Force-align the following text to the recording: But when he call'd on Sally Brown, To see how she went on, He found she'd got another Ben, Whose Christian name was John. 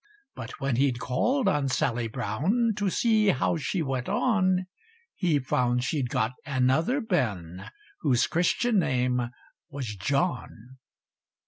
But 0.35 0.59
when 0.59 0.77
he 0.77 0.91
call'd 0.93 1.47
on 1.47 1.69
Sally 1.69 2.07
Brown, 2.07 2.73
To 2.77 2.89
see 2.89 3.27
how 3.27 3.55
she 3.55 3.83
went 3.83 4.09
on, 4.09 4.65
He 5.13 5.37
found 5.37 5.83
she'd 5.83 6.09
got 6.09 6.31
another 6.43 7.01
Ben, 7.01 7.69
Whose 7.99 8.25
Christian 8.25 8.79
name 8.79 9.29
was 9.69 9.95
John. 9.95 10.79